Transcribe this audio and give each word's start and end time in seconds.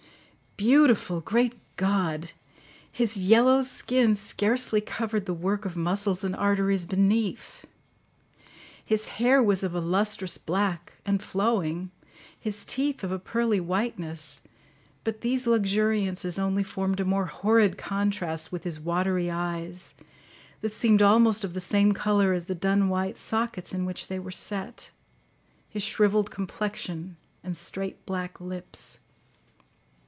Beautiful! 0.57 1.21
Great 1.21 1.55
God! 1.75 2.33
His 2.91 3.17
yellow 3.17 3.63
skin 3.63 4.15
scarcely 4.15 4.79
covered 4.79 5.25
the 5.25 5.33
work 5.33 5.65
of 5.65 5.75
muscles 5.75 6.23
and 6.23 6.35
arteries 6.35 6.85
beneath; 6.85 7.65
his 8.85 9.05
hair 9.17 9.41
was 9.41 9.63
of 9.63 9.73
a 9.73 9.79
lustrous 9.79 10.37
black, 10.37 10.93
and 11.03 11.23
flowing; 11.23 11.89
his 12.39 12.63
teeth 12.63 13.03
of 13.03 13.11
a 13.11 13.17
pearly 13.17 13.59
whiteness; 13.59 14.43
but 15.03 15.21
these 15.21 15.47
luxuriances 15.47 16.37
only 16.37 16.61
formed 16.61 16.99
a 16.99 17.05
more 17.05 17.25
horrid 17.25 17.75
contrast 17.75 18.51
with 18.51 18.63
his 18.63 18.79
watery 18.79 19.31
eyes, 19.31 19.95
that 20.61 20.75
seemed 20.75 21.01
almost 21.01 21.43
of 21.43 21.55
the 21.55 21.59
same 21.61 21.91
colour 21.91 22.33
as 22.33 22.45
the 22.45 22.53
dun 22.53 22.87
white 22.87 23.17
sockets 23.17 23.73
in 23.73 23.83
which 23.83 24.09
they 24.09 24.19
were 24.19 24.29
set, 24.29 24.91
his 25.67 25.81
shrivelled 25.81 26.29
complexion 26.29 27.17
and 27.43 27.57
straight 27.57 28.05
black 28.05 28.39
lips. 28.39 28.99